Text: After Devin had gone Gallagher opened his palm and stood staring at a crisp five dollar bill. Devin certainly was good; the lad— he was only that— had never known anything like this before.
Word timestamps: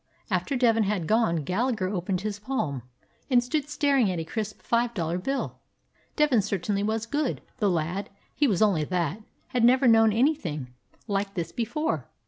After 0.31 0.55
Devin 0.57 0.81
had 0.85 1.05
gone 1.05 1.43
Gallagher 1.43 1.87
opened 1.89 2.21
his 2.21 2.39
palm 2.39 2.81
and 3.29 3.43
stood 3.43 3.69
staring 3.69 4.09
at 4.09 4.17
a 4.17 4.23
crisp 4.23 4.63
five 4.63 4.95
dollar 4.95 5.19
bill. 5.19 5.59
Devin 6.15 6.41
certainly 6.41 6.81
was 6.81 7.05
good; 7.05 7.39
the 7.59 7.69
lad— 7.69 8.09
he 8.35 8.47
was 8.47 8.63
only 8.63 8.83
that— 8.83 9.21
had 9.49 9.63
never 9.63 9.87
known 9.87 10.11
anything 10.11 10.73
like 11.07 11.35
this 11.35 11.51
before. 11.51 12.09